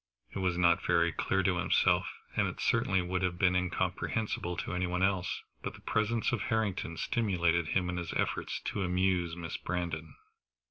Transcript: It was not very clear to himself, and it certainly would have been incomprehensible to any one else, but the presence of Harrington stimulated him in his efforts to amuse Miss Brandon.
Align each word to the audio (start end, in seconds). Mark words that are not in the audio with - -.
It 0.31 0.39
was 0.39 0.57
not 0.57 0.83
very 0.83 1.11
clear 1.11 1.43
to 1.43 1.57
himself, 1.57 2.07
and 2.35 2.47
it 2.47 2.59
certainly 2.59 3.03
would 3.03 3.21
have 3.21 3.37
been 3.37 3.55
incomprehensible 3.55 4.57
to 4.57 4.73
any 4.73 4.87
one 4.87 5.03
else, 5.03 5.43
but 5.61 5.75
the 5.75 5.81
presence 5.81 6.31
of 6.31 6.41
Harrington 6.41 6.97
stimulated 6.97 7.67
him 7.67 7.87
in 7.87 7.97
his 7.97 8.11
efforts 8.13 8.61
to 8.61 8.81
amuse 8.81 9.35
Miss 9.35 9.57
Brandon. 9.57 10.15